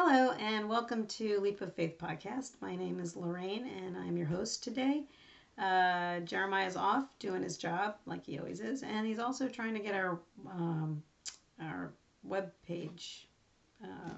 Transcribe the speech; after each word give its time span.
Hello, 0.00 0.30
and 0.38 0.68
welcome 0.68 1.08
to 1.08 1.40
Leap 1.40 1.60
of 1.60 1.74
Faith 1.74 1.98
podcast. 1.98 2.52
My 2.60 2.76
name 2.76 3.00
is 3.00 3.16
Lorraine, 3.16 3.66
and 3.66 3.96
I'm 3.96 4.16
your 4.16 4.28
host 4.28 4.62
today. 4.62 5.02
Uh, 5.60 6.20
Jeremiah's 6.20 6.76
off 6.76 7.06
doing 7.18 7.42
his 7.42 7.56
job 7.56 7.96
like 8.06 8.24
he 8.24 8.38
always 8.38 8.60
is, 8.60 8.84
and 8.84 9.04
he's 9.08 9.18
also 9.18 9.48
trying 9.48 9.74
to 9.74 9.80
get 9.80 9.96
our 9.96 10.20
um, 10.48 11.02
our 11.60 11.90
web 12.22 12.52
page 12.64 13.26
uh, 13.82 14.14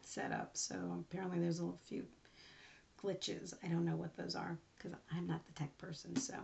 set 0.00 0.32
up. 0.32 0.56
So 0.56 1.04
apparently, 1.10 1.40
there's 1.40 1.60
a 1.60 1.68
few 1.86 2.06
glitches. 3.04 3.52
I 3.62 3.68
don't 3.68 3.84
know 3.84 3.96
what 3.96 4.16
those 4.16 4.34
are 4.34 4.56
because 4.78 4.98
I'm 5.14 5.26
not 5.26 5.44
the 5.44 5.52
tech 5.52 5.76
person. 5.76 6.16
So, 6.16 6.36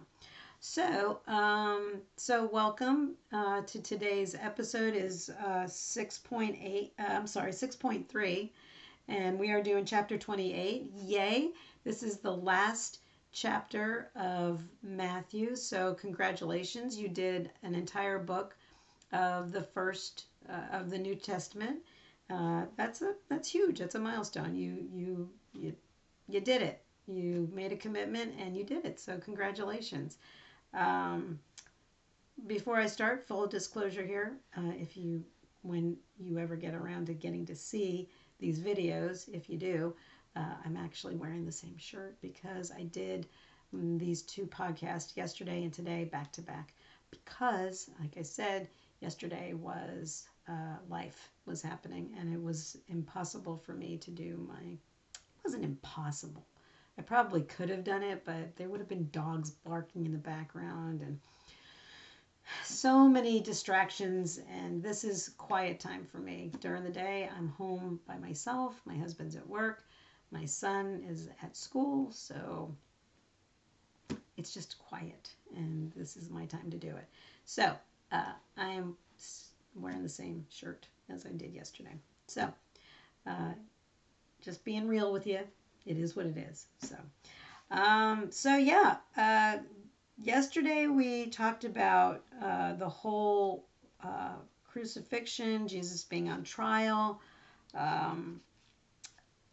so 0.60 1.20
um, 1.26 2.00
so 2.16 2.46
welcome 2.46 3.14
uh, 3.32 3.62
to 3.62 3.80
today's 3.82 4.34
episode. 4.34 4.94
Is 4.94 5.30
uh, 5.30 5.66
six 5.66 6.18
point 6.18 6.56
eight. 6.60 6.92
Uh, 6.98 7.12
I'm 7.12 7.26
sorry, 7.26 7.52
six 7.52 7.76
point 7.76 8.08
three, 8.08 8.52
and 9.08 9.38
we 9.38 9.50
are 9.50 9.62
doing 9.62 9.84
chapter 9.84 10.18
twenty 10.18 10.52
eight. 10.54 10.90
Yay! 10.96 11.50
This 11.84 12.02
is 12.02 12.18
the 12.18 12.34
last 12.34 13.00
chapter 13.32 14.10
of 14.16 14.62
Matthew. 14.82 15.54
So, 15.54 15.94
congratulations. 15.94 16.98
You 16.98 17.08
did 17.08 17.50
an 17.62 17.74
entire 17.74 18.18
book 18.18 18.56
of 19.12 19.52
the 19.52 19.62
first 19.62 20.24
uh, 20.48 20.76
of 20.76 20.90
the 20.90 20.98
New 20.98 21.14
Testament. 21.14 21.78
Uh, 22.30 22.64
that's 22.76 23.00
a 23.02 23.14
that's 23.28 23.48
huge. 23.50 23.78
That's 23.78 23.94
a 23.94 24.00
milestone. 24.00 24.54
You 24.56 24.86
you 24.92 25.30
you 25.54 25.74
you 26.28 26.40
did 26.40 26.62
it. 26.62 26.82
You 27.06 27.48
made 27.54 27.72
a 27.72 27.76
commitment 27.76 28.34
and 28.38 28.54
you 28.54 28.64
did 28.64 28.84
it. 28.84 29.00
So, 29.00 29.16
congratulations. 29.18 30.18
Um, 30.74 31.38
before 32.46 32.76
I 32.76 32.86
start, 32.86 33.26
full 33.26 33.46
disclosure 33.46 34.04
here, 34.04 34.36
uh, 34.56 34.72
if 34.78 34.96
you 34.96 35.24
when 35.62 35.96
you 36.18 36.38
ever 36.38 36.56
get 36.56 36.74
around 36.74 37.06
to 37.06 37.14
getting 37.14 37.44
to 37.46 37.54
see 37.54 38.08
these 38.38 38.60
videos, 38.60 39.28
if 39.34 39.50
you 39.50 39.58
do, 39.58 39.94
uh, 40.36 40.54
I'm 40.64 40.76
actually 40.76 41.16
wearing 41.16 41.44
the 41.44 41.52
same 41.52 41.76
shirt 41.76 42.16
because 42.22 42.70
I 42.70 42.84
did 42.84 43.26
um, 43.74 43.98
these 43.98 44.22
two 44.22 44.46
podcasts 44.46 45.16
yesterday 45.16 45.64
and 45.64 45.72
today 45.72 46.04
back 46.04 46.32
to 46.32 46.42
back. 46.42 46.74
Because, 47.10 47.90
like 48.00 48.16
I 48.16 48.22
said, 48.22 48.68
yesterday 49.00 49.54
was 49.54 50.28
uh, 50.48 50.76
life 50.88 51.30
was 51.44 51.60
happening 51.60 52.14
and 52.18 52.32
it 52.32 52.42
was 52.42 52.76
impossible 52.88 53.56
for 53.56 53.72
me 53.72 53.96
to 53.98 54.10
do 54.10 54.46
my. 54.48 54.62
It 54.62 55.44
wasn't 55.44 55.64
impossible. 55.64 56.46
I 56.98 57.02
probably 57.02 57.42
could 57.42 57.70
have 57.70 57.84
done 57.84 58.02
it, 58.02 58.24
but 58.24 58.56
there 58.56 58.68
would 58.68 58.80
have 58.80 58.88
been 58.88 59.08
dogs 59.12 59.50
barking 59.50 60.04
in 60.04 60.12
the 60.12 60.18
background 60.18 61.00
and 61.02 61.18
so 62.64 63.06
many 63.06 63.40
distractions 63.40 64.40
and 64.50 64.82
this 64.82 65.04
is 65.04 65.30
quiet 65.36 65.78
time 65.78 66.06
for 66.10 66.16
me 66.16 66.50
during 66.60 66.82
the 66.82 66.90
day 66.90 67.28
i'm 67.36 67.50
home 67.50 68.00
by 68.08 68.16
myself 68.16 68.80
my 68.86 68.96
husband's 68.96 69.36
at 69.36 69.46
work 69.46 69.84
my 70.30 70.44
son 70.44 71.02
is 71.08 71.28
at 71.42 71.56
school, 71.56 72.10
so 72.12 72.74
it's 74.36 74.52
just 74.52 74.78
quiet, 74.78 75.30
and 75.56 75.90
this 75.96 76.16
is 76.16 76.30
my 76.30 76.44
time 76.46 76.70
to 76.70 76.76
do 76.76 76.88
it. 76.88 77.08
So 77.44 77.74
uh, 78.12 78.32
I 78.56 78.68
am 78.68 78.94
wearing 79.74 80.02
the 80.02 80.08
same 80.08 80.44
shirt 80.50 80.86
as 81.08 81.24
I 81.24 81.30
did 81.30 81.54
yesterday. 81.54 81.94
So 82.26 82.52
uh, 83.26 83.52
just 84.42 84.64
being 84.64 84.86
real 84.86 85.12
with 85.12 85.26
you, 85.26 85.40
it 85.86 85.98
is 85.98 86.16
what 86.16 86.26
it 86.26 86.36
is. 86.36 86.66
So, 86.82 86.96
um, 87.70 88.30
so 88.30 88.56
yeah, 88.56 88.96
uh, 89.16 89.58
yesterday 90.22 90.86
we 90.86 91.26
talked 91.30 91.64
about 91.64 92.24
uh, 92.42 92.74
the 92.74 92.88
whole 92.88 93.66
uh, 94.02 94.36
crucifixion, 94.64 95.68
Jesus 95.68 96.04
being 96.04 96.28
on 96.28 96.42
trial. 96.44 97.20
Um, 97.74 98.40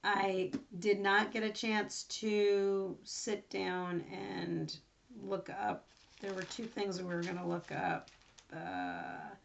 I 0.04 0.52
did 0.80 1.00
not 1.00 1.32
get 1.32 1.44
a 1.44 1.50
chance 1.50 2.04
to 2.04 2.96
sit 3.04 3.50
down 3.50 4.04
and 4.12 4.76
look 5.24 5.50
up. 5.50 5.88
There 6.22 6.34
were 6.34 6.44
two 6.44 6.66
things 6.66 7.02
we 7.02 7.08
were 7.08 7.24
going 7.24 7.38
to 7.38 7.46
look 7.46 7.72
up. 7.72 8.12
Uh, 8.54 9.36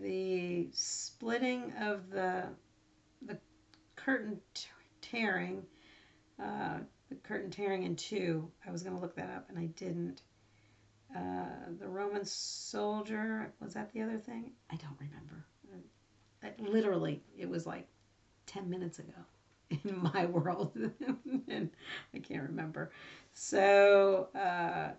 the 0.00 0.68
splitting 0.72 1.72
of 1.80 2.10
the 2.10 2.44
the 3.26 3.38
curtain 3.96 4.40
tearing, 5.10 5.62
uh, 6.42 6.78
the 7.08 7.16
curtain 7.16 7.50
tearing 7.50 7.82
in 7.82 7.96
two. 7.96 8.50
I 8.66 8.70
was 8.70 8.82
going 8.82 8.94
to 8.94 9.00
look 9.00 9.16
that 9.16 9.30
up 9.30 9.48
and 9.48 9.58
I 9.58 9.66
didn't. 9.66 10.22
Uh, 11.14 11.70
the 11.80 11.88
Roman 11.88 12.24
soldier 12.24 13.52
was 13.60 13.74
that 13.74 13.92
the 13.92 14.02
other 14.02 14.18
thing? 14.18 14.52
I 14.70 14.76
don't 14.76 14.96
remember. 15.00 15.44
Uh, 16.42 16.48
literally, 16.58 17.22
it 17.38 17.48
was 17.48 17.66
like 17.66 17.86
10 18.46 18.70
minutes 18.70 18.98
ago 18.98 19.12
in 19.70 20.10
my 20.14 20.26
world. 20.26 20.72
and 21.48 21.70
I 22.14 22.18
can't 22.18 22.42
remember. 22.42 22.90
So, 23.34 24.28
uh, 24.34 24.92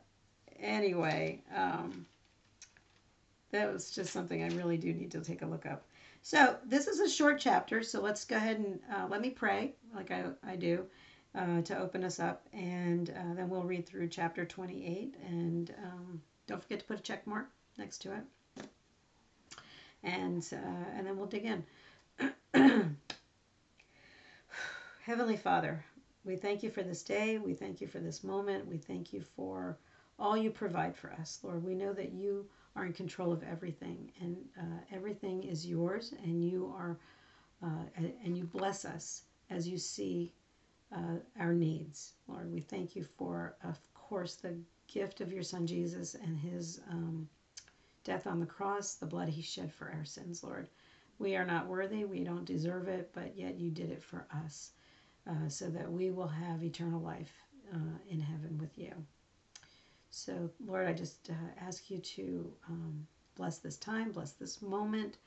anyway, 0.60 1.42
um, 1.56 2.06
that 3.52 3.72
was 3.72 3.92
just 3.92 4.14
something 4.14 4.44
I 4.44 4.50
really 4.56 4.78
do 4.78 4.94
need 4.94 5.12
to 5.12 5.22
take 5.22 5.42
a 5.42 5.46
look 5.46 5.66
up. 5.66 5.86
So, 6.24 6.56
this 6.66 6.88
is 6.88 7.00
a 7.00 7.10
short 7.10 7.40
chapter. 7.40 7.82
So, 7.82 8.00
let's 8.00 8.26
go 8.26 8.36
ahead 8.36 8.58
and 8.58 8.80
uh, 8.94 9.08
let 9.10 9.22
me 9.22 9.32
pray, 9.32 9.74
like 9.96 10.12
I, 10.12 10.26
I 10.48 10.56
do, 10.56 10.86
uh, 11.34 11.62
to 11.62 11.80
open 11.80 12.04
us 12.04 12.20
up. 12.20 12.46
And 12.54 13.10
uh, 13.10 13.34
then 13.34 13.50
we'll 13.50 13.64
read 13.64 13.88
through 13.88 14.08
chapter 14.10 14.46
28. 14.46 15.16
And 15.28 15.74
um, 15.84 16.22
don't 16.48 16.62
forget 16.62 16.80
to 16.80 16.86
put 16.86 17.00
a 17.00 17.02
check 17.02 17.26
mark 17.26 17.48
next 17.78 18.00
to 18.04 18.14
it. 18.14 18.68
And, 20.04 20.48
uh, 20.52 20.90
and 20.96 21.08
then 21.08 21.18
we'll 21.18 21.28
dig 21.28 21.46
in. 21.46 21.64
Heavenly 25.04 25.38
Father, 25.38 25.84
we 26.24 26.36
thank 26.36 26.62
you 26.62 26.70
for 26.70 26.84
this 26.84 27.02
day. 27.02 27.40
We 27.40 27.56
thank 27.56 27.82
you 27.82 27.88
for 27.88 28.00
this 28.00 28.24
moment. 28.24 28.68
We 28.68 28.78
thank 28.78 29.12
you 29.12 29.22
for 29.36 29.78
all 30.20 30.38
you 30.38 30.52
provide 30.52 30.96
for 30.96 31.12
us, 31.14 31.40
Lord. 31.42 31.64
We 31.64 31.74
know 31.74 31.94
that 31.94 32.14
you 32.14 32.46
are 32.76 32.86
in 32.86 32.94
control 32.94 33.32
of 33.32 33.44
everything, 33.44 34.12
and 34.22 34.38
uh, 34.58 34.80
everything 34.92 35.44
is 35.44 35.66
yours, 35.66 36.14
and 36.24 36.44
you 36.44 36.74
are, 36.76 36.98
uh, 37.64 37.84
and 38.24 38.38
you 38.38 38.44
bless 38.46 38.86
us 38.86 39.24
as 39.50 39.68
you 39.68 39.78
see 39.78 40.34
uh, 40.96 41.18
our 41.40 41.54
needs, 41.54 42.14
Lord. 42.28 42.52
We 42.52 42.62
thank 42.62 42.96
you 42.96 43.04
for, 43.04 43.56
of 43.64 43.80
course, 43.94 44.36
the 44.36 44.56
gift 44.88 45.22
of 45.22 45.32
your 45.32 45.44
Son 45.44 45.68
Jesus 45.68 46.16
and 46.16 46.38
His 46.38 46.82
um, 46.90 47.28
death 48.04 48.28
on 48.28 48.40
the 48.40 48.46
cross, 48.46 48.96
the 48.96 49.06
blood 49.06 49.30
He 49.30 49.42
shed 49.42 49.72
for 49.74 49.90
our 49.90 50.06
sins, 50.06 50.44
Lord. 50.44 50.68
We 51.20 51.36
are 51.36 51.46
not 51.46 51.68
worthy, 51.68 52.04
we 52.06 52.24
don't 52.24 52.46
deserve 52.46 52.88
it, 52.88 53.12
but 53.14 53.38
yet 53.38 53.60
you 53.60 53.70
did 53.70 53.92
it 53.92 54.04
for 54.04 54.26
us 54.46 54.72
uh, 55.30 55.48
so 55.48 55.70
that 55.70 55.92
we 55.92 56.10
will 56.10 56.28
have 56.28 56.64
eternal 56.64 57.02
life 57.02 57.32
uh, 57.74 57.98
in 58.10 58.20
heaven 58.20 58.58
with 58.58 58.78
you. 58.78 58.92
So, 60.14 60.50
Lord, 60.66 60.88
I 60.88 60.94
just 60.94 61.30
uh, 61.30 61.66
ask 61.66 61.90
you 61.90 61.98
to 62.00 62.54
um, 62.68 63.08
bless 63.36 63.60
this 63.60 63.78
time, 63.78 64.12
bless 64.12 64.34
this 64.34 64.62
moment. 64.62 65.18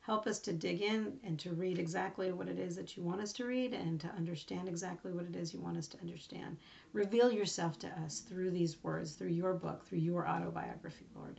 Help 0.00 0.26
us 0.26 0.38
to 0.40 0.54
dig 0.54 0.80
in 0.80 1.18
and 1.22 1.38
to 1.40 1.52
read 1.52 1.78
exactly 1.78 2.32
what 2.32 2.48
it 2.48 2.58
is 2.58 2.74
that 2.76 2.96
you 2.96 3.02
want 3.02 3.20
us 3.20 3.34
to 3.34 3.44
read 3.44 3.74
and 3.74 4.00
to 4.00 4.08
understand 4.08 4.66
exactly 4.66 5.12
what 5.12 5.26
it 5.26 5.36
is 5.36 5.52
you 5.52 5.60
want 5.60 5.76
us 5.76 5.88
to 5.88 6.00
understand. 6.00 6.56
Reveal 6.94 7.30
yourself 7.30 7.78
to 7.80 7.88
us 8.00 8.20
through 8.20 8.50
these 8.50 8.82
words, 8.82 9.12
through 9.12 9.28
your 9.28 9.52
book, 9.52 9.84
through 9.84 9.98
your 9.98 10.26
autobiography, 10.26 11.04
Lord. 11.14 11.38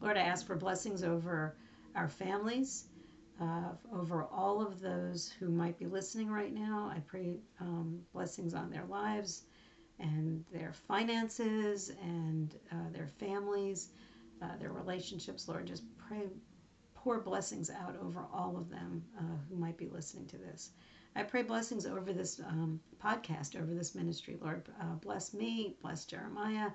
Lord, 0.00 0.16
I 0.16 0.22
ask 0.22 0.44
for 0.44 0.56
blessings 0.56 1.04
over 1.04 1.54
our 1.94 2.08
families, 2.08 2.88
uh, 3.40 3.70
over 3.94 4.24
all 4.24 4.60
of 4.60 4.80
those 4.80 5.30
who 5.38 5.48
might 5.48 5.78
be 5.78 5.86
listening 5.86 6.28
right 6.28 6.52
now. 6.52 6.90
I 6.92 6.98
pray 7.06 7.36
um, 7.60 8.00
blessings 8.12 8.52
on 8.52 8.68
their 8.68 8.84
lives 8.86 9.44
and 9.98 10.44
their 10.52 10.72
finances 10.72 11.90
and 12.02 12.54
uh, 12.70 12.90
their 12.92 13.06
families, 13.06 13.90
uh, 14.42 14.56
their 14.58 14.72
relationships. 14.72 15.48
Lord, 15.48 15.66
just 15.66 15.84
pray, 15.96 16.22
pour 16.94 17.20
blessings 17.20 17.70
out 17.70 17.96
over 18.02 18.26
all 18.32 18.56
of 18.56 18.68
them 18.68 19.02
uh, 19.18 19.36
who 19.48 19.56
might 19.56 19.76
be 19.76 19.88
listening 19.88 20.26
to 20.26 20.38
this. 20.38 20.70
I 21.14 21.22
pray 21.22 21.42
blessings 21.42 21.86
over 21.86 22.12
this 22.12 22.40
um, 22.40 22.78
podcast, 23.02 23.60
over 23.60 23.72
this 23.72 23.94
ministry. 23.94 24.36
Lord, 24.40 24.68
uh, 24.80 24.96
bless 25.00 25.32
me, 25.32 25.76
bless 25.80 26.04
Jeremiah, 26.04 26.70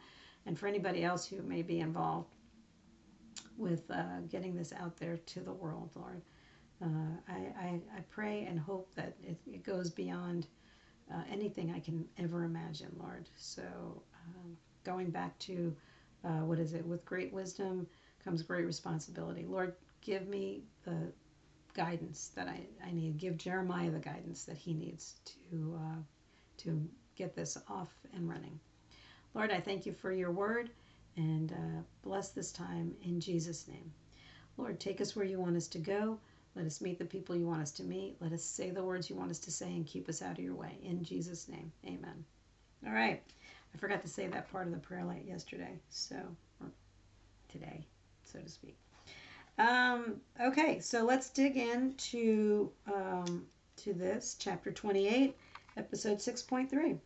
and 0.47 0.57
for 0.57 0.67
anybody 0.67 1.03
else 1.03 1.25
who 1.27 1.43
may 1.43 1.61
be 1.61 1.79
involved 1.79 2.29
with 3.55 3.89
uh, 3.91 4.21
getting 4.29 4.55
this 4.55 4.73
out 4.73 4.97
there 4.97 5.17
to 5.17 5.41
the 5.41 5.53
world, 5.53 5.91
Lord. 5.95 6.21
I, 6.83 7.33
I, 7.59 7.81
I, 7.95 8.01
pray 8.09 8.45
and 8.49 8.59
hope 8.59 8.91
that 8.95 9.15
it, 9.21 9.39
it 9.45 9.63
goes 9.63 9.91
beyond 9.91 10.47
uh, 11.13 11.21
anything 11.31 11.73
I 11.75 11.79
can 11.79 12.05
ever 12.17 12.43
imagine, 12.43 12.95
Lord. 12.99 13.29
So, 13.35 13.63
um, 13.63 14.57
going 14.83 15.09
back 15.09 15.37
to 15.39 15.75
uh, 16.23 16.45
what 16.45 16.59
is 16.59 16.73
it? 16.73 16.85
With 16.85 17.05
great 17.05 17.33
wisdom 17.33 17.87
comes 18.23 18.41
great 18.43 18.65
responsibility. 18.65 19.45
Lord, 19.47 19.73
give 20.01 20.27
me 20.27 20.63
the 20.83 21.11
guidance 21.73 22.31
that 22.35 22.47
I, 22.47 22.61
I 22.85 22.91
need. 22.91 23.17
Give 23.17 23.37
Jeremiah 23.37 23.89
the 23.89 23.99
guidance 23.99 24.43
that 24.45 24.57
he 24.57 24.73
needs 24.73 25.15
to, 25.25 25.79
uh, 25.79 26.01
to 26.57 26.87
get 27.15 27.35
this 27.35 27.57
off 27.69 27.89
and 28.13 28.29
running. 28.29 28.59
Lord, 29.33 29.51
I 29.51 29.59
thank 29.59 29.85
you 29.85 29.93
for 29.93 30.11
your 30.11 30.31
word 30.31 30.69
and 31.17 31.51
uh, 31.51 31.81
bless 32.03 32.29
this 32.29 32.51
time 32.51 32.93
in 33.03 33.19
Jesus' 33.19 33.67
name. 33.67 33.91
Lord, 34.57 34.79
take 34.79 35.01
us 35.01 35.15
where 35.15 35.25
you 35.25 35.39
want 35.39 35.55
us 35.55 35.67
to 35.69 35.79
go. 35.79 36.19
Let 36.55 36.65
us 36.65 36.81
meet 36.81 36.99
the 36.99 37.05
people 37.05 37.35
you 37.35 37.47
want 37.47 37.61
us 37.61 37.71
to 37.73 37.83
meet. 37.83 38.17
Let 38.19 38.33
us 38.33 38.43
say 38.43 38.71
the 38.71 38.83
words 38.83 39.09
you 39.09 39.15
want 39.15 39.31
us 39.31 39.39
to 39.39 39.51
say 39.51 39.67
and 39.67 39.85
keep 39.85 40.09
us 40.09 40.21
out 40.21 40.37
of 40.37 40.43
your 40.43 40.55
way. 40.55 40.77
In 40.83 41.03
Jesus' 41.03 41.47
name, 41.47 41.71
amen. 41.85 42.25
All 42.85 42.91
right. 42.91 43.21
I 43.73 43.77
forgot 43.77 44.01
to 44.01 44.09
say 44.09 44.27
that 44.27 44.51
part 44.51 44.67
of 44.67 44.73
the 44.73 44.79
prayer 44.79 45.05
light 45.05 45.23
yesterday, 45.25 45.79
so, 45.89 46.17
today, 47.47 47.85
so 48.25 48.39
to 48.39 48.49
speak. 48.49 48.77
Um, 49.57 50.19
okay, 50.41 50.79
so 50.79 51.03
let's 51.05 51.29
dig 51.29 51.55
into 51.55 52.69
um, 52.93 53.45
to 53.77 53.93
this 53.93 54.35
chapter 54.37 54.71
28, 54.71 55.37
episode 55.77 56.17
6.3. 56.17 56.97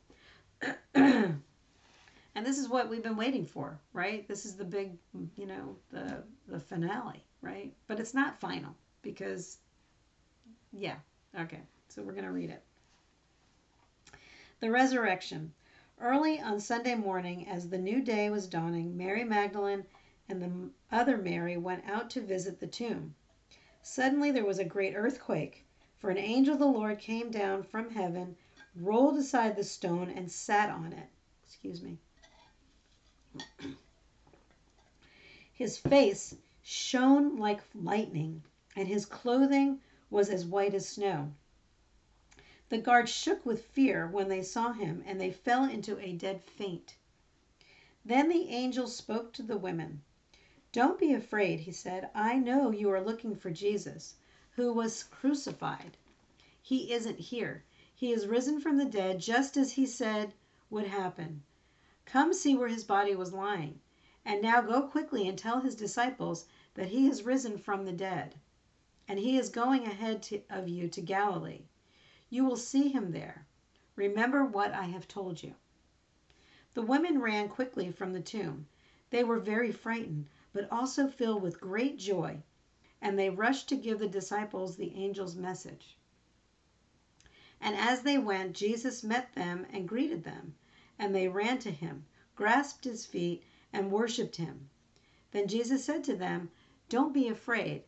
and 0.96 2.46
this 2.46 2.58
is 2.58 2.68
what 2.68 2.90
we've 2.90 3.04
been 3.04 3.18
waiting 3.18 3.46
for, 3.46 3.80
right? 3.94 4.28
This 4.28 4.46
is 4.46 4.56
the 4.56 4.64
big, 4.64 4.98
you 5.36 5.46
know, 5.46 5.76
the 5.92 6.24
the 6.48 6.60
finale, 6.60 7.24
right? 7.42 7.74
But 7.88 8.00
it's 8.00 8.14
not 8.14 8.40
final 8.40 8.76
because 9.06 9.60
yeah. 10.74 10.96
Okay. 11.40 11.62
So 11.88 12.02
we're 12.02 12.12
going 12.12 12.26
to 12.26 12.32
read 12.32 12.50
it. 12.50 12.62
The 14.60 14.70
resurrection. 14.70 15.54
Early 16.02 16.42
on 16.42 16.60
Sunday 16.60 16.96
morning, 16.96 17.48
as 17.48 17.70
the 17.70 17.78
new 17.78 18.02
day 18.02 18.30
was 18.30 18.48
dawning, 18.48 18.98
Mary 18.98 19.24
Magdalene 19.24 19.86
and 20.28 20.42
the 20.42 20.70
other 20.94 21.16
Mary 21.16 21.56
went 21.56 21.86
out 21.88 22.10
to 22.10 22.22
visit 22.22 22.60
the 22.60 22.68
tomb. 22.68 23.16
Suddenly 23.82 24.32
there 24.32 24.46
was 24.46 24.60
a 24.60 24.66
great 24.66 24.96
earthquake, 24.96 25.64
for 26.00 26.10
an 26.10 26.18
angel 26.18 26.56
of 26.56 26.60
the 26.60 26.66
Lord 26.66 27.00
came 27.00 27.32
down 27.32 27.64
from 27.64 27.92
heaven, 27.92 28.36
rolled 28.76 29.18
aside 29.18 29.56
the 29.56 29.64
stone, 29.64 30.10
and 30.10 30.30
sat 30.30 30.70
on 30.70 30.92
it. 30.92 31.08
Excuse 31.46 31.82
me. 31.82 31.98
His 35.54 35.78
face 35.78 36.36
shone 36.64 37.38
like 37.38 37.62
lightning, 37.74 38.44
and 38.76 38.88
his 38.88 39.06
clothing 39.06 39.80
was 40.10 40.30
as 40.30 40.46
white 40.46 40.74
as 40.74 40.88
snow. 40.88 41.32
The 42.70 42.78
guards 42.78 43.12
shook 43.12 43.46
with 43.46 43.66
fear 43.66 44.08
when 44.08 44.28
they 44.28 44.42
saw 44.42 44.74
him, 44.74 45.04
and 45.06 45.22
they 45.22 45.32
fell 45.32 45.64
into 45.64 45.98
a 46.00 46.14
dead 46.14 46.44
faint. 46.44 46.96
Then 48.04 48.28
the 48.28 48.50
angel 48.50 48.88
spoke 48.88 49.34
to 49.34 49.44
the 49.44 49.58
women. 49.58 50.02
Don't 50.72 51.00
be 51.00 51.14
afraid, 51.14 51.62
he 51.62 51.72
said. 51.72 52.10
I 52.14 52.38
know 52.38 52.72
you 52.72 52.90
are 52.90 53.02
looking 53.02 53.36
for 53.36 53.50
Jesus, 53.50 54.16
who 54.52 54.74
was 54.74 55.04
crucified. 55.04 55.96
He 56.62 56.92
isn't 56.92 57.20
here. 57.20 57.64
He 57.94 58.12
is 58.12 58.28
risen 58.28 58.60
from 58.60 58.78
the 58.78 58.86
dead, 58.86 59.20
just 59.20 59.56
as 59.56 59.74
he 59.74 59.86
said 59.86 60.34
would 60.70 60.88
happen. 60.88 61.44
Come 62.06 62.34
see 62.34 62.56
where 62.56 62.68
his 62.68 62.84
body 62.84 63.16
was 63.16 63.32
lying. 63.32 63.80
And 64.26 64.42
now 64.42 64.62
go 64.62 64.82
quickly 64.82 65.28
and 65.28 65.38
tell 65.38 65.62
his 65.62 65.76
disciples 65.76 66.46
that 66.74 66.90
he 66.90 67.06
has 67.06 67.24
risen 67.24 67.58
from 67.58 67.86
the 67.86 67.94
dead, 67.94 68.36
and 69.08 69.20
he 69.20 69.38
is 69.38 69.50
going 69.50 69.86
ahead 69.86 70.24
to, 70.24 70.42
of 70.50 70.68
you 70.68 70.88
to 70.88 71.02
Galilee. 71.02 71.62
You 72.30 72.44
will 72.46 72.58
see 72.58 72.90
him 72.90 73.12
there. 73.12 73.46
Remember 73.96 74.44
what 74.44 74.74
I 74.74 74.86
have 74.86 75.08
told 75.08 75.44
you. 75.44 75.56
The 76.74 76.82
women 76.82 77.22
ran 77.22 77.48
quickly 77.48 77.92
from 77.92 78.14
the 78.14 78.22
tomb. 78.22 78.68
They 79.10 79.24
were 79.24 79.40
very 79.40 79.72
frightened, 79.72 80.28
but 80.52 80.70
also 80.72 81.08
filled 81.08 81.42
with 81.42 81.62
great 81.62 81.98
joy, 81.98 82.42
and 83.02 83.18
they 83.18 83.30
rushed 83.30 83.70
to 83.70 83.78
give 83.78 84.00
the 84.00 84.08
disciples 84.08 84.76
the 84.76 84.94
angel's 84.96 85.36
message. 85.36 85.98
And 87.62 87.76
as 87.76 88.02
they 88.02 88.18
went, 88.18 88.56
Jesus 88.56 89.04
met 89.04 89.34
them 89.34 89.66
and 89.72 89.88
greeted 89.88 90.24
them, 90.24 90.56
and 91.00 91.16
they 91.16 91.28
ran 91.28 91.60
to 91.60 91.72
him, 91.72 92.06
grasped 92.36 92.84
his 92.84 93.06
feet, 93.06 93.44
and 93.72 93.92
worshipped 93.92 94.36
him. 94.36 94.70
Then 95.32 95.48
Jesus 95.48 95.86
said 95.86 96.04
to 96.06 96.16
them, 96.16 96.52
Don't 96.90 97.14
be 97.14 97.28
afraid. 97.28 97.84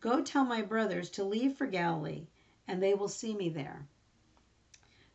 Go 0.00 0.22
tell 0.22 0.44
my 0.44 0.62
brothers 0.62 1.10
to 1.10 1.24
leave 1.24 1.56
for 1.56 1.66
Galilee, 1.66 2.28
and 2.68 2.80
they 2.80 2.94
will 2.94 3.08
see 3.08 3.34
me 3.34 3.48
there. 3.48 3.88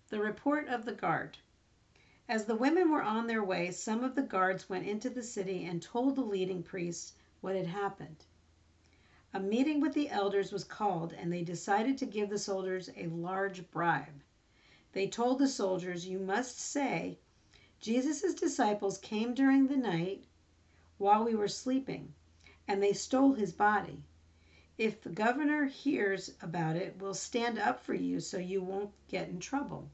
The 0.09 0.19
report 0.19 0.67
of 0.67 0.83
the 0.83 0.91
guard. 0.91 1.37
As 2.27 2.47
the 2.47 2.57
women 2.57 2.91
were 2.91 3.01
on 3.01 3.27
their 3.27 3.41
way, 3.41 3.71
some 3.71 4.03
of 4.03 4.15
the 4.15 4.21
guards 4.21 4.67
went 4.67 4.85
into 4.85 5.09
the 5.09 5.23
city 5.23 5.63
and 5.63 5.81
told 5.81 6.17
the 6.17 6.21
leading 6.21 6.63
priests 6.63 7.13
what 7.39 7.55
had 7.55 7.67
happened. 7.67 8.25
A 9.33 9.39
meeting 9.39 9.79
with 9.79 9.93
the 9.93 10.09
elders 10.09 10.51
was 10.51 10.65
called, 10.65 11.13
and 11.13 11.31
they 11.31 11.43
decided 11.43 11.97
to 11.99 12.05
give 12.05 12.29
the 12.29 12.37
soldiers 12.37 12.89
a 12.97 13.07
large 13.07 13.71
bribe. 13.71 14.21
They 14.91 15.07
told 15.07 15.39
the 15.39 15.47
soldiers, 15.47 16.07
You 16.07 16.19
must 16.19 16.59
say, 16.59 17.19
Jesus' 17.79 18.33
disciples 18.33 18.97
came 18.97 19.33
during 19.33 19.67
the 19.67 19.77
night 19.77 20.25
while 20.97 21.23
we 21.23 21.35
were 21.35 21.47
sleeping, 21.47 22.13
and 22.67 22.83
they 22.83 22.91
stole 22.91 23.35
his 23.35 23.53
body. 23.53 24.03
If 24.77 25.01
the 25.01 25.09
governor 25.09 25.65
hears 25.65 26.33
about 26.41 26.75
it, 26.75 26.95
we'll 26.99 27.13
stand 27.13 27.59
up 27.59 27.79
for 27.79 27.93
you 27.93 28.19
so 28.19 28.37
you 28.37 28.61
won't 28.61 28.91
get 29.07 29.29
in 29.29 29.39
trouble. 29.39 29.87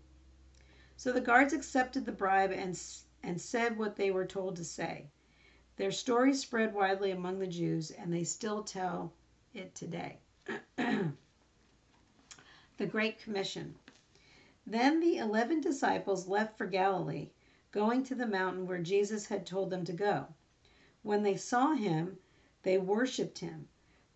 So 0.95 1.11
the 1.11 1.19
guards 1.21 1.53
accepted 1.53 2.05
the 2.05 2.11
bribe 2.11 2.51
and, 2.51 2.79
and 3.21 3.41
said 3.41 3.77
what 3.77 3.95
they 3.95 4.09
were 4.11 4.25
told 4.25 4.55
to 4.55 4.63
say. 4.63 5.07
Their 5.75 5.91
story 5.91 6.33
spread 6.33 6.73
widely 6.73 7.11
among 7.11 7.39
the 7.39 7.47
Jews, 7.47 7.91
and 7.91 8.13
they 8.13 8.23
still 8.23 8.63
tell 8.63 9.13
it 9.53 9.75
today. 9.75 10.17
the 10.75 11.13
Great 12.87 13.19
Commission. 13.19 13.75
Then 14.65 14.99
the 14.99 15.17
eleven 15.17 15.61
disciples 15.61 16.27
left 16.27 16.57
for 16.57 16.65
Galilee 16.65 17.29
going 17.71 18.03
to 18.03 18.15
the 18.15 18.27
mountain 18.27 18.67
where 18.67 18.81
Jesus 18.81 19.27
had 19.27 19.45
told 19.45 19.69
them 19.69 19.85
to 19.85 19.93
go. 19.93 20.27
When 21.03 21.23
they 21.23 21.37
saw 21.37 21.73
him, 21.73 22.17
they 22.63 22.77
worshiped 22.77 23.39
him, 23.39 23.67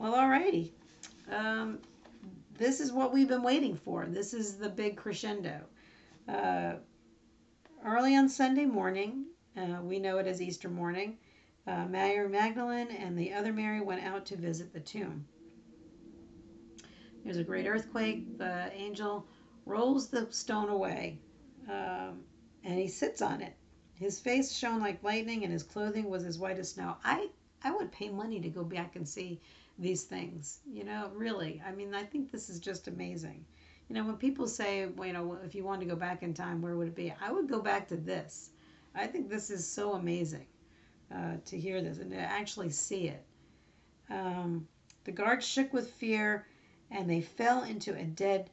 Well, 0.00 0.14
alrighty. 0.14 0.70
Um, 1.30 1.78
this 2.56 2.80
is 2.80 2.90
what 2.90 3.12
we've 3.12 3.28
been 3.28 3.42
waiting 3.42 3.76
for. 3.76 4.06
This 4.06 4.32
is 4.32 4.56
the 4.56 4.70
big 4.70 4.96
crescendo. 4.96 5.60
Uh, 6.26 6.76
early 7.84 8.16
on 8.16 8.26
Sunday 8.26 8.64
morning, 8.64 9.26
uh, 9.58 9.82
we 9.82 9.98
know 9.98 10.16
it 10.16 10.26
as 10.26 10.40
Easter 10.40 10.70
morning, 10.70 11.18
uh, 11.66 11.84
Mary 11.84 12.26
Magdalene 12.26 12.88
and 12.88 13.18
the 13.18 13.34
other 13.34 13.52
Mary 13.52 13.82
went 13.82 14.02
out 14.02 14.24
to 14.24 14.36
visit 14.38 14.72
the 14.72 14.80
tomb. 14.80 15.26
There's 17.22 17.36
a 17.36 17.44
great 17.44 17.66
earthquake. 17.66 18.38
The 18.38 18.72
angel 18.74 19.26
rolls 19.66 20.08
the 20.08 20.28
stone 20.30 20.70
away 20.70 21.18
um, 21.68 22.20
and 22.64 22.78
he 22.78 22.88
sits 22.88 23.20
on 23.20 23.42
it. 23.42 23.52
His 23.96 24.18
face 24.18 24.56
shone 24.56 24.80
like 24.80 25.04
lightning, 25.04 25.44
and 25.44 25.52
his 25.52 25.62
clothing 25.62 26.08
was 26.08 26.24
as 26.24 26.38
white 26.38 26.58
as 26.58 26.70
snow. 26.70 26.96
I 27.04 27.28
I 27.62 27.70
would 27.70 27.92
pay 27.92 28.08
money 28.08 28.40
to 28.40 28.48
go 28.48 28.64
back 28.64 28.96
and 28.96 29.06
see 29.06 29.42
these 29.80 30.04
things. 30.04 30.60
You 30.70 30.84
know, 30.84 31.10
really. 31.14 31.60
I 31.66 31.72
mean, 31.72 31.94
I 31.94 32.04
think 32.04 32.30
this 32.30 32.48
is 32.48 32.60
just 32.60 32.88
amazing. 32.88 33.44
You 33.88 33.96
know, 33.96 34.04
when 34.04 34.16
people 34.16 34.46
say, 34.46 34.86
well, 34.86 35.06
you 35.06 35.12
know, 35.12 35.38
if 35.44 35.54
you 35.54 35.64
wanted 35.64 35.80
to 35.80 35.90
go 35.90 35.96
back 35.96 36.22
in 36.22 36.32
time, 36.32 36.62
where 36.62 36.76
would 36.76 36.88
it 36.88 36.94
be? 36.94 37.12
I 37.20 37.32
would 37.32 37.48
go 37.48 37.60
back 37.60 37.88
to 37.88 37.96
this. 37.96 38.50
I 38.94 39.06
think 39.06 39.28
this 39.28 39.50
is 39.50 39.66
so 39.66 39.94
amazing 39.94 40.46
uh, 41.12 41.36
to 41.46 41.58
hear 41.58 41.82
this 41.82 41.98
and 41.98 42.10
to 42.12 42.18
actually 42.18 42.70
see 42.70 43.08
it. 43.08 43.24
Um, 44.08 44.68
the 45.04 45.12
guards 45.12 45.46
shook 45.46 45.72
with 45.72 45.90
fear 45.90 46.46
and 46.90 47.08
they 47.08 47.20
fell 47.20 47.64
into 47.64 47.94
a 47.94 48.04
dead 48.04 48.50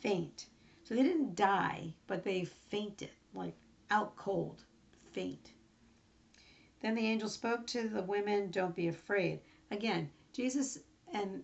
faint. 0.00 0.46
So 0.84 0.94
they 0.94 1.02
didn't 1.02 1.36
die, 1.36 1.94
but 2.06 2.24
they 2.24 2.44
fainted, 2.44 3.10
like 3.34 3.54
out 3.90 4.16
cold 4.16 4.64
faint. 5.12 5.52
Then 6.80 6.94
the 6.94 7.06
angel 7.06 7.28
spoke 7.28 7.66
to 7.68 7.88
the 7.88 8.02
women, 8.02 8.50
Don't 8.50 8.74
be 8.74 8.88
afraid. 8.88 9.40
Again, 9.70 10.10
Jesus 10.32 10.78
and 11.12 11.42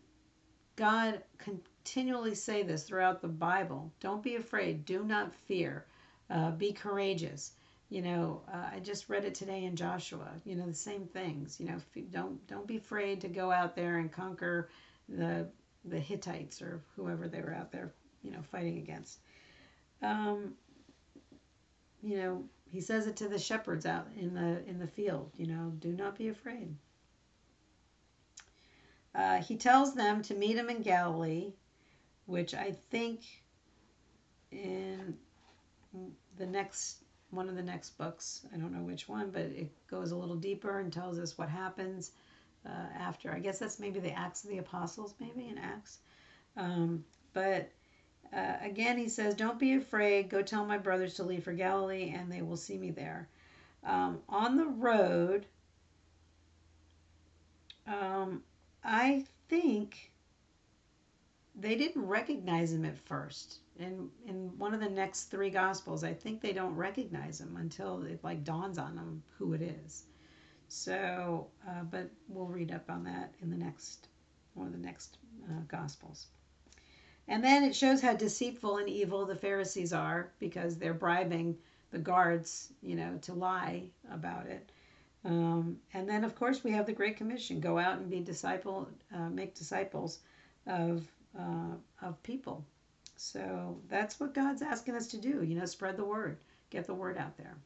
God 0.77 1.23
continually 1.39 2.35
say 2.35 2.63
this 2.63 2.85
throughout 2.85 3.21
the 3.21 3.29
Bible. 3.29 3.93
Don't 4.01 4.23
be 4.23 4.37
afraid. 4.37 4.85
Do 4.85 5.05
not 5.05 5.35
fear. 5.35 5.87
Uh, 6.29 6.51
be 6.51 6.73
courageous. 6.73 7.53
You 7.89 8.03
know, 8.03 8.43
uh, 8.53 8.71
I 8.75 8.81
just 8.81 9.09
read 9.09 9.25
it 9.25 9.35
today 9.35 9.65
in 9.65 9.77
Joshua. 9.77 10.29
You 10.45 10.57
know, 10.57 10.67
the 10.67 10.75
same 10.75 11.07
things. 11.07 11.59
You 11.61 11.67
know, 11.67 11.81
don't 12.11 12.45
don't 12.49 12.67
be 12.67 12.77
afraid 12.77 13.21
to 13.21 13.29
go 13.29 13.51
out 13.53 13.77
there 13.77 13.99
and 13.99 14.11
conquer 14.11 14.69
the 15.09 15.49
the 15.85 16.01
Hittites 16.01 16.61
or 16.61 16.83
whoever 16.97 17.29
they 17.29 17.41
were 17.41 17.55
out 17.55 17.71
there. 17.71 17.93
You 18.23 18.33
know, 18.33 18.43
fighting 18.43 18.79
against. 18.79 19.21
Um, 20.03 20.55
you 22.03 22.17
know, 22.17 22.45
he 22.71 22.81
says 22.81 23.07
it 23.07 23.17
to 23.17 23.29
the 23.29 23.39
shepherds 23.39 23.87
out 23.87 24.09
in 24.17 24.35
the 24.35 24.63
in 24.69 24.79
the 24.79 24.87
field 24.87 25.31
you 25.37 25.47
know 25.47 25.73
do 25.79 25.93
not 25.93 26.17
be 26.17 26.29
afraid 26.29 26.75
uh, 29.17 29.43
he 29.43 29.57
tells 29.57 29.95
them 29.95 30.23
to 30.23 30.35
meet 30.35 30.57
him 30.57 30.69
in 30.69 30.83
galilee 30.83 31.53
which 32.27 32.55
I 32.55 32.73
think 32.91 33.21
in 34.51 35.17
the 36.37 36.47
next 36.47 36.99
one 37.31 37.49
of 37.49 37.57
the 37.57 37.63
next 37.63 37.99
books, 37.99 38.47
I 38.53 38.57
don't 38.57 38.73
know 38.73 38.83
which 38.83 39.09
one, 39.09 39.31
but 39.31 39.43
it 39.43 39.71
goes 39.89 40.11
a 40.11 40.17
little 40.17 40.37
deeper 40.37 40.79
and 40.79 40.93
tells 40.93 41.19
us 41.19 41.37
what 41.37 41.49
happens 41.49 42.13
uh, 42.65 42.99
after. 42.99 43.33
I 43.33 43.41
guess 43.41 43.59
that's 43.59 43.81
maybe 43.81 44.01
the 44.01 44.13
Acts 44.13 44.45
of 44.45 44.51
the 44.51 44.59
Apostles, 44.59 45.15
maybe 45.19 45.49
in 45.49 45.59
Acts. 45.59 45.99
Um, 46.57 47.05
but 47.33 47.71
uh, 48.35 48.55
again, 48.63 48.97
he 48.97 49.09
says, 49.09 49.35
Don't 49.35 49.59
be 49.59 49.75
afraid. 49.75 50.29
Go 50.29 50.43
tell 50.43 50.65
my 50.65 50.79
brothers 50.79 51.15
to 51.15 51.25
leave 51.25 51.45
for 51.45 51.53
Galilee, 51.53 52.15
and 52.17 52.31
they 52.31 52.43
will 52.43 52.57
see 52.57 52.79
me 52.79 52.91
there. 52.91 53.29
Um, 53.85 54.19
on 54.29 54.57
the 54.57 54.67
road, 54.67 55.47
um, 57.87 58.43
I 58.87 59.25
think 59.49 60.13
they 61.57 61.75
didn't 61.75 62.07
recognize 62.07 62.73
him 62.73 62.85
at 62.85 62.97
first. 62.97 63.59
In 63.79 64.11
in 64.27 64.57
one 64.59 64.75
of 64.75 64.81
the 64.81 64.89
next 64.89 65.25
three 65.25 65.51
gospels, 65.51 66.05
I 66.05 66.15
think 66.15 66.41
they 66.41 66.53
don't 66.53 66.75
recognize 66.77 67.41
him 67.41 67.57
until 67.57 68.05
it 68.05 68.23
like 68.23 68.45
dawns 68.45 68.79
on 68.79 68.95
them 68.95 69.23
who 69.39 69.55
it 69.55 69.61
is. 69.61 70.05
So, 70.69 71.49
uh, 71.69 71.83
but 71.91 72.11
we'll 72.29 72.47
read 72.47 72.73
up 72.73 72.89
on 72.89 73.05
that 73.05 73.35
in 73.43 73.51
the 73.51 73.57
next 73.57 74.09
one 74.55 74.69
of 74.69 74.73
the 74.73 74.79
next 74.79 75.19
uh, 75.51 75.63
gospels. 75.69 76.29
And 77.29 77.43
then 77.43 77.65
it 77.65 77.75
shows 77.75 78.01
how 78.01 78.15
deceitful 78.15 78.79
and 78.79 78.89
evil 78.89 79.27
the 79.27 79.35
Pharisees 79.35 79.93
are 79.93 80.33
because 80.39 80.79
they're 80.79 80.95
bribing 80.95 81.59
the 81.91 81.99
guards, 81.99 82.73
you 82.83 82.95
know, 82.95 83.19
to 83.23 83.33
lie 83.33 83.89
about 84.11 84.47
it. 84.47 84.71
Um, 85.27 85.79
and 85.93 86.09
then, 86.09 86.23
of 86.23 86.37
course, 86.37 86.63
we 86.63 86.71
have 86.71 86.87
the 86.87 86.93
Great 86.93 87.17
Commission: 87.17 87.59
go 87.61 87.79
out 87.79 87.99
and 87.99 88.09
be 88.09 88.21
disciple, 88.21 88.89
uh, 89.15 89.29
make 89.29 89.55
disciples 89.55 90.21
of 90.67 91.05
uh, 91.39 91.75
of 92.03 92.23
people. 92.23 92.65
So 93.17 93.77
that's 93.89 94.21
what 94.21 94.35
God's 94.35 94.63
asking 94.63 94.95
us 94.95 95.09
to 95.09 95.19
do. 95.19 95.43
You 95.43 95.59
know, 95.59 95.67
spread 95.67 95.97
the 95.97 96.05
word, 96.05 96.39
get 96.71 96.87
the 96.87 96.95
word 96.95 97.19
out 97.19 97.37
there. 97.37 97.57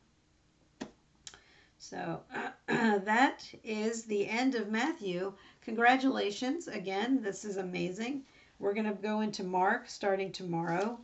So 1.78 2.20
uh, 2.34 2.50
that 2.98 3.46
is 3.62 4.04
the 4.04 4.28
end 4.28 4.54
of 4.54 4.70
Matthew. 4.70 5.32
Congratulations 5.62 6.68
again. 6.68 7.22
This 7.22 7.44
is 7.44 7.56
amazing. 7.56 8.22
We're 8.58 8.74
going 8.74 8.86
to 8.86 8.92
go 8.92 9.20
into 9.20 9.44
Mark 9.44 9.88
starting 9.88 10.30
tomorrow. 10.32 10.98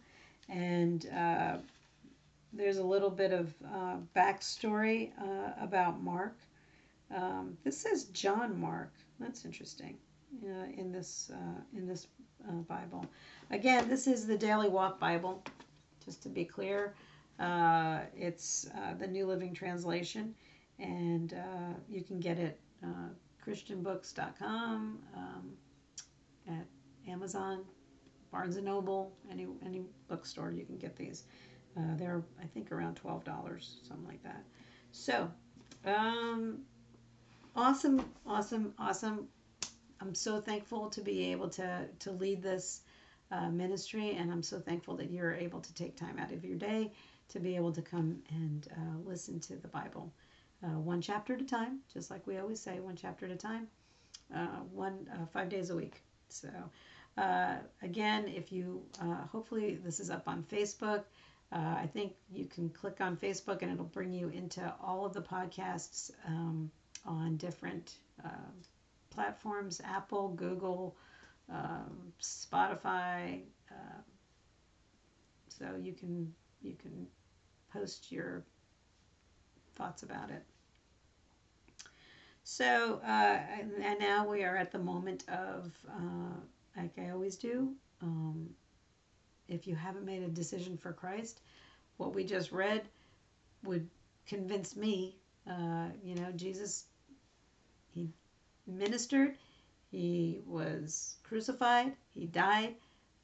And 0.48 1.06
uh, 1.14 1.56
there's 2.52 2.78
a 2.78 2.84
little 2.84 3.10
bit 3.10 3.32
of 3.32 3.52
uh, 3.64 3.96
backstory 4.14 5.10
uh, 5.20 5.52
about 5.60 6.02
Mark. 6.02 6.36
Um, 7.14 7.56
this 7.64 7.78
says 7.78 8.04
John 8.04 8.58
Mark. 8.60 8.92
That's 9.20 9.44
interesting 9.44 9.96
uh, 10.44 10.66
in 10.76 10.92
this 10.92 11.30
uh, 11.32 11.60
in 11.76 11.86
this 11.86 12.08
uh, 12.48 12.52
Bible. 12.52 13.06
Again, 13.50 13.88
this 13.88 14.06
is 14.06 14.26
the 14.26 14.36
Daily 14.36 14.68
Walk 14.68 14.98
Bible. 14.98 15.42
Just 16.04 16.22
to 16.22 16.28
be 16.28 16.44
clear, 16.44 16.94
it's 18.16 18.68
the 18.98 19.06
New 19.06 19.26
Living 19.26 19.52
Translation, 19.54 20.34
and 20.78 21.34
you 21.88 22.02
can 22.02 22.20
get 22.20 22.38
it 22.38 22.60
uh 22.82 23.08
christianbooks.com 23.46 24.98
um, 25.16 25.52
at 26.48 26.66
Amazon, 27.08 27.64
Barnes 28.32 28.56
and 28.56 28.64
Noble, 28.64 29.12
any 29.30 29.46
any 29.64 29.82
bookstore 30.08 30.50
you 30.50 30.64
can 30.64 30.76
get 30.76 30.96
these. 30.96 31.24
Uh, 31.76 31.96
they're 31.96 32.22
I 32.42 32.46
think 32.46 32.72
around 32.72 32.96
twelve 32.96 33.24
dollars, 33.24 33.78
something 33.86 34.06
like 34.06 34.22
that. 34.22 34.44
So, 34.92 35.30
um, 35.84 36.60
awesome, 37.56 38.04
awesome, 38.26 38.74
awesome. 38.78 39.28
I'm 40.00 40.14
so 40.14 40.40
thankful 40.40 40.90
to 40.90 41.00
be 41.00 41.32
able 41.32 41.48
to 41.50 41.86
to 42.00 42.12
lead 42.12 42.42
this 42.42 42.82
uh, 43.30 43.48
ministry, 43.48 44.14
and 44.16 44.30
I'm 44.30 44.42
so 44.42 44.60
thankful 44.60 44.96
that 44.96 45.10
you're 45.10 45.34
able 45.34 45.60
to 45.60 45.74
take 45.74 45.96
time 45.96 46.18
out 46.18 46.32
of 46.32 46.44
your 46.44 46.58
day 46.58 46.92
to 47.28 47.40
be 47.40 47.56
able 47.56 47.72
to 47.72 47.82
come 47.82 48.18
and 48.30 48.68
uh, 48.72 48.98
listen 49.04 49.40
to 49.40 49.56
the 49.56 49.68
Bible, 49.68 50.12
uh, 50.62 50.78
one 50.78 51.00
chapter 51.00 51.34
at 51.34 51.40
a 51.40 51.44
time, 51.44 51.80
just 51.92 52.10
like 52.10 52.26
we 52.26 52.38
always 52.38 52.60
say, 52.60 52.78
one 52.78 52.94
chapter 52.94 53.26
at 53.26 53.32
a 53.32 53.36
time, 53.36 53.66
uh, 54.34 54.60
one 54.72 55.08
uh, 55.12 55.26
five 55.26 55.48
days 55.48 55.70
a 55.70 55.76
week. 55.76 56.02
So. 56.28 56.48
Uh, 57.18 57.56
again, 57.80 58.28
if 58.28 58.52
you, 58.52 58.82
hopefully 59.32 59.78
this 59.82 60.00
is 60.00 60.10
up 60.10 60.28
on 60.28 60.42
Facebook. 60.52 61.04
I 61.50 61.88
think 61.94 62.12
you 62.30 62.44
can 62.44 62.68
click 62.68 63.00
on 63.00 63.16
Facebook 63.16 63.62
and 63.62 63.72
it'll 63.72 63.86
bring 63.86 64.12
you 64.12 64.28
into 64.28 64.70
all 64.84 65.06
of 65.06 65.14
the 65.14 65.22
podcasts 65.22 66.10
um, 66.26 66.70
on 67.06 67.36
different 67.36 67.94
uh, 68.24 68.28
platforms 69.10 69.80
Apple, 69.84 70.28
Google, 70.30 70.96
um, 71.50 72.12
Spotify. 72.20 73.40
Uh, 73.70 74.02
so 75.48 75.66
you 75.80 75.92
can 75.92 76.32
you 76.62 76.74
can 76.80 77.06
post 77.72 78.12
your 78.12 78.44
thoughts 79.74 80.02
about 80.02 80.30
it. 80.30 80.42
So, 82.44 83.00
uh, 83.04 83.40
and 83.82 83.98
now 83.98 84.26
we 84.28 84.44
are 84.44 84.56
at 84.56 84.70
the 84.70 84.78
moment 84.78 85.24
of 85.28 85.72
like 86.76 86.92
I 86.98 87.10
always 87.10 87.36
do. 87.36 87.72
Um, 88.02 88.50
if 89.48 89.66
you 89.66 89.74
haven't 89.74 90.04
made 90.04 90.22
a 90.22 90.28
decision 90.28 90.76
for 90.76 90.92
Christ, 90.92 91.40
what 91.96 92.14
we 92.14 92.24
just 92.24 92.52
read 92.52 92.82
would 93.64 93.88
convince 94.26 94.76
me. 94.76 95.16
Uh, 95.48 95.88
you 96.04 96.16
know, 96.16 96.30
Jesus, 96.34 96.84
he 97.96 98.08
ministered, 98.66 99.36
he 99.90 100.40
was 100.46 101.16
crucified, 101.22 101.92
he 102.14 102.26
died, 102.26 102.74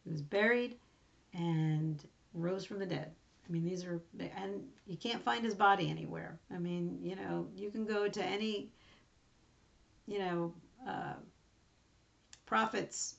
he 0.05 0.11
was 0.11 0.23
buried, 0.23 0.76
and 1.35 2.02
rose 2.35 2.64
from 2.64 2.79
the 2.79 2.87
dead. 2.87 3.12
I 3.47 3.52
mean, 3.52 3.64
these 3.64 3.85
are, 3.85 4.00
and 4.19 4.62
you 4.87 4.97
can't 4.97 5.23
find 5.23 5.45
his 5.45 5.55
body 5.55 5.91
anywhere. 5.91 6.38
I 6.55 6.59
mean, 6.59 6.99
you 7.02 7.17
know, 7.17 7.49
you 7.55 7.71
can 7.71 7.85
go 7.85 8.09
to 8.09 8.25
any, 8.25 8.71
you 10.07 10.19
know, 10.19 10.55
uh, 10.88 11.14
prophets 12.47 13.17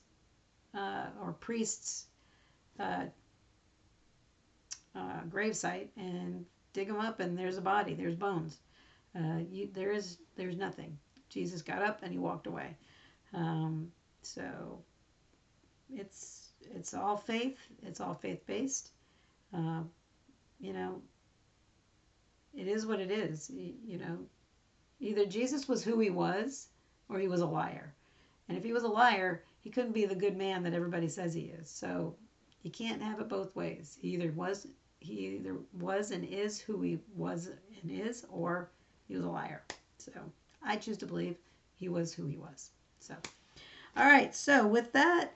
uh, 0.76 1.06
or 1.22 1.32
priest's 1.34 2.06
uh, 2.80 3.04
uh, 4.96 5.20
gravesite 5.28 5.88
and 5.96 6.44
dig 6.72 6.88
them 6.88 6.98
up, 7.00 7.20
and 7.20 7.38
there's 7.38 7.58
a 7.58 7.62
body, 7.62 7.94
there's 7.94 8.16
bones. 8.16 8.58
Uh, 9.16 9.38
you, 9.50 9.68
there 9.72 9.92
is, 9.92 10.18
there's 10.36 10.56
nothing. 10.56 10.98
Jesus 11.34 11.62
got 11.62 11.82
up 11.82 12.00
and 12.02 12.12
he 12.12 12.18
walked 12.18 12.46
away. 12.46 12.76
Um, 13.34 13.90
so 14.22 14.78
it's 15.92 16.50
it's 16.74 16.94
all 16.94 17.16
faith. 17.16 17.58
It's 17.82 18.00
all 18.00 18.14
faith 18.14 18.46
based. 18.46 18.92
Uh, 19.52 19.82
you 20.60 20.72
know, 20.72 21.02
it 22.54 22.68
is 22.68 22.86
what 22.86 23.00
it 23.00 23.10
is. 23.10 23.50
You, 23.50 23.74
you 23.84 23.98
know, 23.98 24.18
either 25.00 25.26
Jesus 25.26 25.68
was 25.68 25.82
who 25.82 25.98
he 25.98 26.10
was, 26.10 26.68
or 27.08 27.18
he 27.18 27.28
was 27.28 27.40
a 27.40 27.46
liar. 27.46 27.92
And 28.48 28.56
if 28.56 28.64
he 28.64 28.72
was 28.72 28.84
a 28.84 28.88
liar, 28.88 29.42
he 29.62 29.70
couldn't 29.70 29.92
be 29.92 30.06
the 30.06 30.14
good 30.14 30.36
man 30.36 30.62
that 30.62 30.74
everybody 30.74 31.08
says 31.08 31.34
he 31.34 31.52
is. 31.60 31.68
So 31.68 32.14
you 32.62 32.70
can't 32.70 33.02
have 33.02 33.20
it 33.20 33.28
both 33.28 33.54
ways. 33.56 33.98
He 34.00 34.08
either 34.14 34.32
was 34.32 34.66
he 35.00 35.36
either 35.36 35.56
was 35.78 36.12
and 36.12 36.24
is 36.24 36.60
who 36.60 36.80
he 36.80 36.98
was 37.14 37.50
and 37.82 37.90
is, 37.90 38.24
or 38.30 38.70
he 39.06 39.16
was 39.16 39.24
a 39.24 39.28
liar. 39.28 39.62
So 39.98 40.12
I 40.64 40.76
choose 40.76 40.98
to 40.98 41.06
believe 41.06 41.36
he 41.76 41.88
was 41.88 42.12
who 42.12 42.26
he 42.26 42.36
was. 42.36 42.70
So, 42.98 43.14
all 43.96 44.06
right. 44.06 44.34
So 44.34 44.66
with 44.66 44.92
that, 44.92 45.32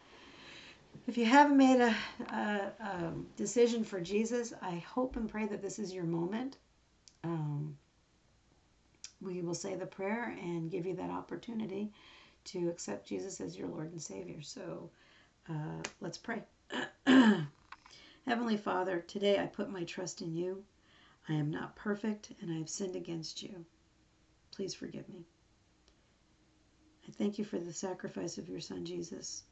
if 1.06 1.16
you 1.16 1.24
haven't 1.24 1.56
made 1.56 1.80
a, 1.80 1.94
a, 2.32 2.72
a 2.80 3.12
decision 3.36 3.84
for 3.84 4.00
Jesus, 4.00 4.52
I 4.60 4.76
hope 4.76 5.16
and 5.16 5.28
pray 5.28 5.46
that 5.46 5.62
this 5.62 5.78
is 5.78 5.92
your 5.92 6.04
moment. 6.04 6.56
Um, 7.24 7.76
we 9.20 9.42
will 9.42 9.54
say 9.54 9.74
the 9.74 9.86
prayer 9.86 10.36
and 10.40 10.70
give 10.70 10.86
you 10.86 10.94
that 10.96 11.10
opportunity 11.10 11.92
to 12.44 12.68
accept 12.68 13.08
Jesus 13.08 13.40
as 13.40 13.56
your 13.56 13.68
Lord 13.68 13.92
and 13.92 14.00
Savior. 14.00 14.40
So 14.42 14.90
uh, 15.48 15.82
let's 16.00 16.18
pray. 16.18 16.42
Heavenly 18.26 18.56
Father, 18.56 19.04
today 19.06 19.38
I 19.38 19.46
put 19.46 19.70
my 19.70 19.84
trust 19.84 20.22
in 20.22 20.34
you. 20.34 20.62
I 21.28 21.34
am 21.34 21.50
not 21.50 21.76
perfect 21.76 22.32
and 22.40 22.50
I 22.52 22.58
have 22.58 22.68
sinned 22.68 22.96
against 22.96 23.42
you. 23.42 23.64
Please 24.58 24.74
forgive 24.74 25.08
me. 25.08 25.24
I 27.06 27.12
thank 27.12 27.38
you 27.38 27.44
for 27.44 27.60
the 27.60 27.72
sacrifice 27.72 28.38
of 28.38 28.48
your 28.48 28.58
Son 28.58 28.84
Jesus. 28.84 29.44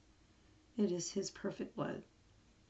It 0.76 0.90
is 0.90 1.12
his 1.12 1.30
perfect 1.30 1.76
blood 1.76 2.02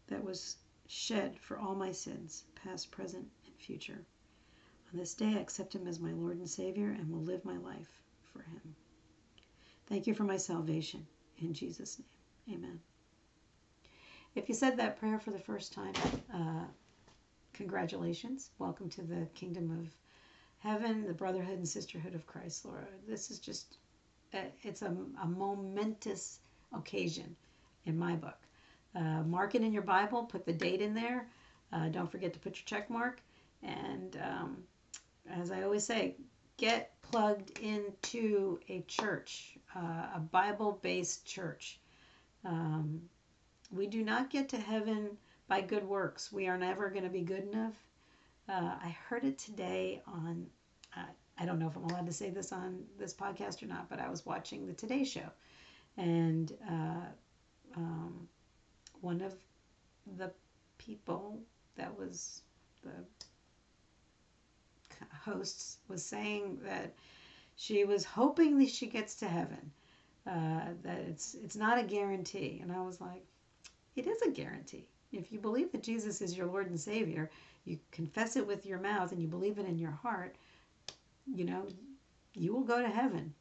that 0.08 0.22
was 0.22 0.56
shed 0.86 1.38
for 1.40 1.58
all 1.58 1.74
my 1.74 1.92
sins, 1.92 2.44
past, 2.54 2.90
present, 2.90 3.26
and 3.46 3.54
future. 3.56 4.04
On 4.92 4.98
this 4.98 5.14
day, 5.14 5.34
I 5.34 5.38
accept 5.38 5.74
him 5.74 5.86
as 5.86 5.98
my 5.98 6.12
Lord 6.12 6.36
and 6.36 6.46
Savior 6.46 6.90
and 6.90 7.10
will 7.10 7.22
live 7.22 7.42
my 7.42 7.56
life 7.56 8.02
for 8.34 8.42
him. 8.42 8.74
Thank 9.86 10.06
you 10.06 10.12
for 10.12 10.24
my 10.24 10.36
salvation. 10.36 11.06
In 11.38 11.54
Jesus' 11.54 11.98
name, 12.46 12.58
amen. 12.58 12.80
If 14.34 14.50
you 14.50 14.54
said 14.54 14.76
that 14.76 15.00
prayer 15.00 15.18
for 15.18 15.30
the 15.30 15.38
first 15.38 15.72
time, 15.72 15.94
uh, 16.34 16.66
congratulations. 17.54 18.50
Welcome 18.58 18.90
to 18.90 19.02
the 19.02 19.26
kingdom 19.34 19.70
of 19.70 19.88
heaven, 20.58 21.06
the 21.06 21.12
brotherhood 21.12 21.58
and 21.58 21.68
sisterhood 21.68 22.14
of 22.14 22.26
Christ, 22.26 22.64
Laura. 22.64 22.86
This 23.08 23.30
is 23.30 23.38
just, 23.38 23.78
it's 24.32 24.82
a, 24.82 24.94
a, 25.22 25.26
momentous 25.26 26.40
occasion 26.74 27.36
in 27.84 27.98
my 27.98 28.14
book. 28.14 28.38
Uh, 28.94 29.22
mark 29.22 29.54
it 29.54 29.62
in 29.62 29.72
your 29.72 29.82
Bible, 29.82 30.24
put 30.24 30.44
the 30.44 30.52
date 30.52 30.80
in 30.80 30.94
there. 30.94 31.28
Uh, 31.72 31.88
don't 31.88 32.10
forget 32.10 32.32
to 32.32 32.38
put 32.38 32.56
your 32.56 32.64
check 32.64 32.90
mark. 32.90 33.20
And 33.62 34.18
um, 34.22 34.56
as 35.30 35.50
I 35.50 35.62
always 35.62 35.84
say, 35.84 36.16
get 36.56 36.92
plugged 37.02 37.58
into 37.58 38.58
a 38.68 38.82
church, 38.82 39.58
uh, 39.74 40.06
a 40.14 40.20
Bible 40.20 40.78
based 40.82 41.26
church. 41.26 41.80
Um, 42.44 43.02
we 43.70 43.86
do 43.86 44.04
not 44.04 44.30
get 44.30 44.48
to 44.50 44.58
heaven 44.58 45.16
by 45.48 45.60
good 45.60 45.84
works. 45.84 46.32
We 46.32 46.48
are 46.48 46.58
never 46.58 46.88
going 46.90 47.04
to 47.04 47.10
be 47.10 47.22
good 47.22 47.48
enough. 47.52 47.74
Uh, 48.48 48.74
I 48.82 48.96
heard 49.08 49.24
it 49.24 49.38
today 49.38 50.02
on, 50.06 50.46
uh, 50.96 51.06
I 51.38 51.46
don't 51.46 51.58
know 51.58 51.66
if 51.66 51.76
I'm 51.76 51.84
allowed 51.84 52.06
to 52.06 52.12
say 52.12 52.30
this 52.30 52.52
on 52.52 52.84
this 52.98 53.12
podcast 53.12 53.62
or 53.62 53.66
not, 53.66 53.88
but 53.88 53.98
I 53.98 54.08
was 54.08 54.24
watching 54.24 54.66
the 54.66 54.72
Today 54.72 55.04
Show. 55.04 55.28
And 55.96 56.52
uh, 56.70 57.06
um, 57.76 58.28
one 59.00 59.20
of 59.20 59.34
the 60.16 60.32
people 60.78 61.40
that 61.76 61.96
was 61.98 62.42
the 62.84 62.92
hosts 65.24 65.78
was 65.88 66.04
saying 66.04 66.60
that 66.62 66.94
she 67.56 67.84
was 67.84 68.04
hoping 68.04 68.58
that 68.58 68.68
she 68.68 68.86
gets 68.86 69.16
to 69.16 69.26
heaven. 69.26 69.72
Uh, 70.26 70.72
that 70.82 70.98
it's 71.08 71.34
it's 71.34 71.54
not 71.54 71.78
a 71.78 71.84
guarantee, 71.84 72.58
and 72.60 72.72
I 72.72 72.82
was 72.82 73.00
like, 73.00 73.24
it 73.94 74.08
is 74.08 74.20
a 74.22 74.30
guarantee. 74.30 74.88
If 75.12 75.32
you 75.32 75.38
believe 75.38 75.72
that 75.72 75.82
Jesus 75.82 76.20
is 76.20 76.36
your 76.36 76.46
Lord 76.46 76.68
and 76.68 76.78
Savior, 76.78 77.30
you 77.64 77.78
confess 77.90 78.36
it 78.36 78.46
with 78.46 78.66
your 78.66 78.78
mouth, 78.78 79.12
and 79.12 79.20
you 79.20 79.28
believe 79.28 79.58
it 79.58 79.66
in 79.66 79.78
your 79.78 79.90
heart. 79.90 80.36
You 81.26 81.44
know, 81.44 81.66
you 82.34 82.52
will 82.52 82.64
go 82.64 82.80
to 82.80 82.88
heaven. 82.88 83.34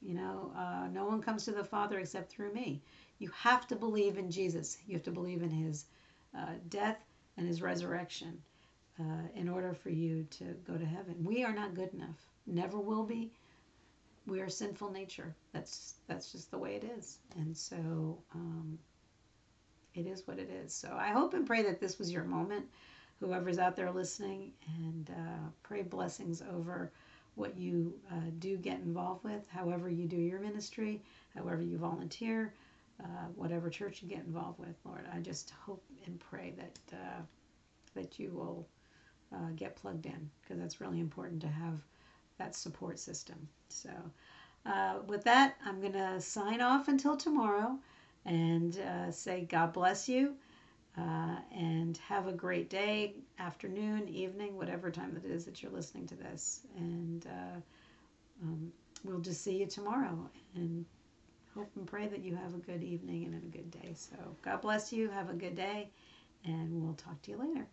You 0.00 0.14
know, 0.14 0.52
uh, 0.56 0.88
no 0.92 1.04
one 1.06 1.22
comes 1.22 1.44
to 1.44 1.52
the 1.52 1.64
Father 1.64 1.98
except 1.98 2.30
through 2.30 2.52
me. 2.52 2.82
You 3.18 3.30
have 3.34 3.66
to 3.68 3.76
believe 3.76 4.18
in 4.18 4.30
Jesus. 4.30 4.78
You 4.86 4.94
have 4.94 5.04
to 5.04 5.10
believe 5.10 5.42
in 5.42 5.50
His 5.50 5.86
uh, 6.36 6.54
death 6.68 6.98
and 7.36 7.46
His 7.46 7.62
resurrection 7.62 8.38
uh, 9.00 9.28
in 9.34 9.48
order 9.48 9.74
for 9.74 9.90
you 9.90 10.26
to 10.30 10.44
go 10.66 10.76
to 10.76 10.84
heaven. 10.84 11.16
We 11.22 11.44
are 11.44 11.54
not 11.54 11.74
good 11.74 11.92
enough. 11.94 12.20
Never 12.46 12.78
will 12.78 13.04
be. 13.04 13.30
We 14.26 14.40
are 14.40 14.48
sinful 14.48 14.90
nature. 14.90 15.34
That's 15.52 15.94
that's 16.08 16.32
just 16.32 16.50
the 16.50 16.58
way 16.58 16.74
it 16.74 16.84
is. 16.98 17.18
And 17.36 17.56
so 17.56 18.18
um, 18.34 18.78
it 19.96 20.06
is 20.06 20.26
what 20.26 20.38
it 20.38 20.50
is. 20.50 20.72
So 20.72 20.96
I 20.98 21.08
hope 21.08 21.34
and 21.34 21.46
pray 21.46 21.62
that 21.62 21.80
this 21.80 21.98
was 21.98 22.12
your 22.12 22.24
moment. 22.24 22.66
Whoever's 23.20 23.58
out 23.58 23.76
there 23.76 23.90
listening, 23.90 24.52
and 24.84 25.10
uh, 25.10 25.48
pray 25.62 25.82
blessings 25.82 26.42
over 26.52 26.92
what 27.34 27.56
you 27.56 27.94
uh, 28.10 28.30
do 28.38 28.56
get 28.56 28.80
involved 28.80 29.24
with, 29.24 29.46
however 29.48 29.88
you 29.88 30.06
do 30.06 30.16
your 30.16 30.40
ministry, 30.40 31.02
however 31.34 31.62
you 31.62 31.78
volunteer, 31.78 32.52
uh, 33.02 33.26
whatever 33.34 33.70
church 33.70 34.02
you 34.02 34.08
get 34.08 34.24
involved 34.24 34.58
with, 34.58 34.74
Lord. 34.84 35.06
I 35.14 35.20
just 35.20 35.50
hope 35.50 35.82
and 36.06 36.20
pray 36.20 36.52
that 36.56 36.96
uh, 36.96 37.22
that 37.94 38.18
you 38.18 38.30
will 38.32 38.66
uh, 39.34 39.50
get 39.56 39.76
plugged 39.76 40.06
in 40.06 40.30
because 40.42 40.60
that's 40.60 40.80
really 40.80 41.00
important 41.00 41.40
to 41.42 41.48
have 41.48 41.78
that 42.38 42.54
support 42.54 42.98
system. 42.98 43.48
So, 43.68 43.90
uh, 44.66 44.96
with 45.06 45.24
that, 45.24 45.56
I'm 45.64 45.80
going 45.80 45.92
to 45.92 46.20
sign 46.20 46.60
off 46.60 46.88
until 46.88 47.16
tomorrow 47.16 47.78
and 48.26 48.78
uh, 48.78 49.10
say 49.10 49.46
God 49.48 49.72
bless 49.72 50.08
you 50.08 50.34
uh, 50.98 51.36
and 51.54 51.96
have 51.98 52.26
a 52.26 52.32
great 52.32 52.70
day, 52.70 53.14
afternoon, 53.38 54.08
evening, 54.08 54.56
whatever 54.56 54.90
time 54.90 55.18
it 55.22 55.28
is 55.28 55.44
that 55.44 55.62
you're 55.62 55.72
listening 55.72 56.06
to 56.06 56.16
this. 56.16 56.60
And 56.76 57.26
uh, 57.26 57.60
um, 58.42 58.72
we'll 59.04 59.20
just 59.20 59.42
see 59.42 59.56
you 59.58 59.66
tomorrow 59.66 60.18
and 60.54 60.84
hope 61.54 61.70
and 61.76 61.86
pray 61.86 62.08
that 62.08 62.22
you 62.22 62.34
have 62.34 62.54
a 62.54 62.58
good 62.58 62.82
evening 62.82 63.24
and 63.24 63.34
a 63.34 63.56
good 63.56 63.70
day. 63.70 63.92
So, 63.94 64.16
God 64.42 64.60
bless 64.60 64.92
you. 64.92 65.08
Have 65.10 65.30
a 65.30 65.34
good 65.34 65.56
day, 65.56 65.90
and 66.44 66.82
we'll 66.82 66.94
talk 66.94 67.20
to 67.22 67.30
you 67.30 67.38
later. 67.38 67.66